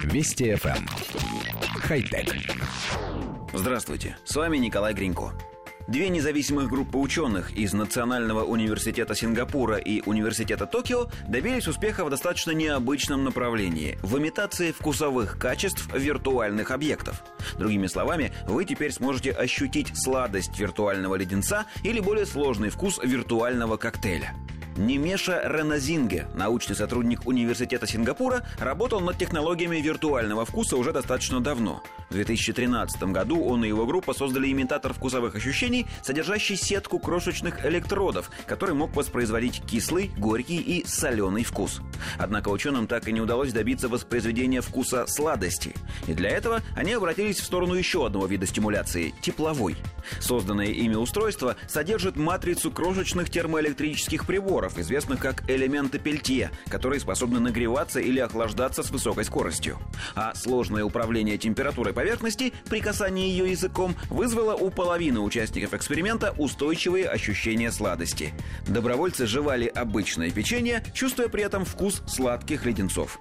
Вести 0.00 0.52
FM. 0.52 0.76
Эм. 0.76 0.86
Хай-тек. 1.80 2.34
Здравствуйте, 3.52 4.16
с 4.24 4.34
вами 4.34 4.56
Николай 4.56 4.94
Гринько. 4.94 5.32
Две 5.88 6.08
независимых 6.08 6.68
группы 6.68 6.96
ученых 6.98 7.52
из 7.52 7.72
Национального 7.72 8.44
университета 8.44 9.14
Сингапура 9.14 9.76
и 9.76 10.00
Университета 10.06 10.66
Токио 10.66 11.08
добились 11.28 11.66
успеха 11.66 12.04
в 12.04 12.10
достаточно 12.10 12.52
необычном 12.52 13.24
направлении– 13.24 13.98
в 14.02 14.16
имитации 14.18 14.72
вкусовых 14.72 15.38
качеств 15.38 15.92
виртуальных 15.92 16.70
объектов. 16.70 17.22
Другими 17.58 17.88
словами, 17.88 18.32
вы 18.46 18.64
теперь 18.64 18.92
сможете 18.92 19.32
ощутить 19.32 19.92
сладость 19.94 20.58
виртуального 20.58 21.16
леденца 21.16 21.66
или 21.82 22.00
более 22.00 22.26
сложный 22.26 22.70
вкус 22.70 23.00
виртуального 23.02 23.76
коктейля– 23.76 24.34
Немеша 24.76 25.42
Реназинге, 25.44 26.26
научный 26.34 26.74
сотрудник 26.74 27.26
Университета 27.26 27.86
Сингапура, 27.86 28.42
работал 28.58 29.00
над 29.00 29.18
технологиями 29.18 29.76
виртуального 29.76 30.44
вкуса 30.44 30.76
уже 30.76 30.92
достаточно 30.92 31.40
давно. 31.40 31.82
В 32.08 32.14
2013 32.14 33.02
году 33.04 33.42
он 33.42 33.64
и 33.64 33.68
его 33.68 33.86
группа 33.86 34.14
создали 34.14 34.50
имитатор 34.50 34.94
вкусовых 34.94 35.34
ощущений, 35.34 35.86
содержащий 36.02 36.56
сетку 36.56 36.98
крошечных 36.98 37.66
электродов, 37.66 38.30
который 38.46 38.74
мог 38.74 38.94
воспроизводить 38.96 39.62
кислый, 39.62 40.10
горький 40.16 40.58
и 40.58 40.86
соленый 40.86 41.44
вкус. 41.44 41.80
Однако 42.18 42.48
ученым 42.48 42.86
так 42.86 43.08
и 43.08 43.12
не 43.12 43.20
удалось 43.20 43.52
добиться 43.52 43.88
воспроизведения 43.88 44.60
вкуса 44.60 45.06
сладости. 45.06 45.74
И 46.06 46.14
для 46.14 46.30
этого 46.30 46.60
они 46.74 46.92
обратились 46.92 47.40
в 47.40 47.44
сторону 47.44 47.74
еще 47.74 48.06
одного 48.06 48.26
вида 48.26 48.46
стимуляции– 48.46 49.14
тепловой. 49.22 49.76
Созданное 50.20 50.66
ими 50.66 50.94
устройство 50.94 51.56
содержит 51.68 52.16
матрицу 52.16 52.70
крошечных 52.70 53.30
термоэлектрических 53.30 54.26
приборов, 54.26 54.78
известных 54.78 55.20
как 55.20 55.48
элементы 55.48 55.98
пельтье, 55.98 56.50
которые 56.68 57.00
способны 57.00 57.40
нагреваться 57.40 58.00
или 58.00 58.18
охлаждаться 58.20 58.82
с 58.82 58.90
высокой 58.90 59.24
скоростью. 59.24 59.78
А 60.14 60.34
сложное 60.34 60.84
управление 60.84 61.38
температурой 61.38 61.92
поверхности 61.92 62.52
при 62.68 62.80
касании 62.80 63.28
ее 63.28 63.50
языком 63.50 63.94
вызвало 64.10 64.54
у 64.54 64.70
половины 64.70 65.20
участников 65.20 65.74
эксперимента 65.74 66.34
устойчивые 66.38 67.08
ощущения 67.08 67.70
сладости. 67.70 68.32
Добровольцы 68.66 69.26
жевали 69.26 69.66
обычное 69.66 70.30
печенье, 70.30 70.82
чувствуя 70.94 71.28
при 71.28 71.42
этом 71.42 71.64
вкус 71.64 71.91
сладких 72.06 72.64
леденцов. 72.64 73.20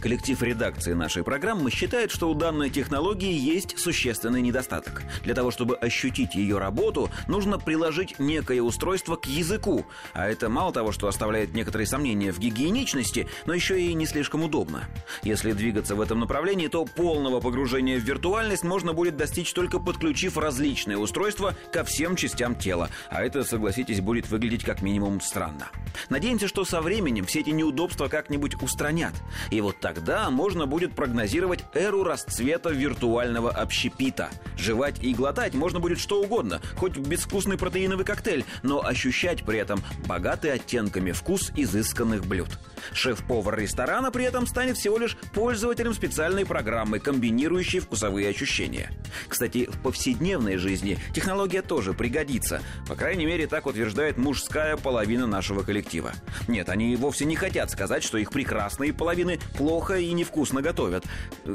Коллектив 0.00 0.40
редакции 0.42 0.92
нашей 0.92 1.24
программы 1.24 1.70
считает, 1.70 2.10
что 2.10 2.30
у 2.30 2.34
данной 2.34 2.70
технологии 2.70 3.32
есть 3.32 3.78
существенный 3.78 4.42
недостаток. 4.42 5.02
Для 5.24 5.34
того, 5.34 5.50
чтобы 5.50 5.76
ощутить 5.76 6.34
ее 6.34 6.58
работу, 6.58 7.10
нужно 7.28 7.58
приложить 7.58 8.18
некое 8.18 8.60
устройство 8.60 9.16
к 9.16 9.26
языку, 9.26 9.86
а 10.12 10.28
это 10.28 10.48
мало 10.48 10.72
того, 10.72 10.92
что 10.92 11.08
оставляет 11.08 11.54
некоторые 11.54 11.86
сомнения 11.86 12.32
в 12.32 12.38
гигиеничности, 12.38 13.28
но 13.46 13.54
еще 13.54 13.80
и 13.80 13.94
не 13.94 14.06
слишком 14.06 14.44
удобно. 14.44 14.84
Если 15.22 15.52
двигаться 15.52 15.94
в 15.94 16.00
этом 16.00 16.20
направлении, 16.20 16.68
то 16.68 16.84
полного 16.84 17.40
погружения 17.40 17.98
в 17.98 18.02
виртуальность 18.02 18.64
можно 18.64 18.92
будет 18.92 19.16
достичь 19.16 19.52
только 19.52 19.78
подключив 19.78 20.36
различные 20.36 20.98
устройства 20.98 21.54
ко 21.72 21.84
всем 21.84 22.16
частям 22.16 22.54
тела, 22.54 22.90
а 23.08 23.24
это, 23.24 23.44
согласитесь, 23.44 24.00
будет 24.00 24.28
выглядеть 24.28 24.64
как 24.64 24.82
минимум 24.82 25.20
странно. 25.20 25.68
Надеемся, 26.10 26.48
что 26.48 26.64
со 26.64 26.82
временем 26.82 27.24
все 27.24 27.40
эти 27.40 27.50
неудобства 27.50 28.08
как-нибудь 28.08 28.62
устранят. 28.62 29.14
И 29.50 29.60
вот 29.60 29.80
тогда 29.86 30.30
можно 30.30 30.66
будет 30.66 30.96
прогнозировать 30.96 31.64
эру 31.72 32.02
расцвета 32.02 32.70
виртуального 32.70 33.52
общепита. 33.52 34.30
Жевать 34.58 35.00
и 35.00 35.14
глотать 35.14 35.54
можно 35.54 35.78
будет 35.78 36.00
что 36.00 36.20
угодно, 36.20 36.60
хоть 36.74 36.96
безвкусный 36.96 37.56
протеиновый 37.56 38.04
коктейль, 38.04 38.44
но 38.64 38.84
ощущать 38.84 39.44
при 39.44 39.60
этом 39.60 39.80
богатый 40.08 40.50
оттенками 40.50 41.12
вкус 41.12 41.52
изысканных 41.54 42.26
блюд. 42.26 42.48
Шеф-повар 42.92 43.58
ресторана 43.58 44.10
при 44.10 44.24
этом 44.24 44.48
станет 44.48 44.76
всего 44.76 44.98
лишь 44.98 45.16
пользователем 45.34 45.94
специальной 45.94 46.44
программы, 46.44 46.98
комбинирующей 46.98 47.78
вкусовые 47.78 48.28
ощущения. 48.28 48.90
Кстати, 49.28 49.68
в 49.70 49.80
повседневной 49.82 50.56
жизни 50.56 50.98
технология 51.14 51.62
тоже 51.62 51.94
пригодится. 51.94 52.60
По 52.88 52.96
крайней 52.96 53.26
мере, 53.26 53.46
так 53.46 53.66
утверждает 53.66 54.16
мужская 54.16 54.76
половина 54.76 55.26
нашего 55.26 55.62
коллектива. 55.62 56.12
Нет, 56.48 56.68
они 56.68 56.96
вовсе 56.96 57.24
не 57.24 57.36
хотят 57.36 57.70
сказать, 57.70 58.02
что 58.02 58.18
их 58.18 58.30
прекрасные 58.30 58.92
половины 58.92 59.38
плохо 59.56 59.75
плохо 59.76 59.98
и 59.98 60.10
невкусно 60.12 60.62
готовят. 60.62 61.04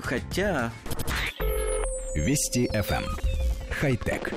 Хотя... 0.04 0.72
Вести 2.14 2.68
FM. 2.68 3.04
Эм. 3.04 3.06
Хай-тек. 3.72 4.32